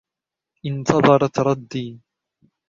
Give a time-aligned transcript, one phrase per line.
[0.69, 1.85] انتظرتْ ردي.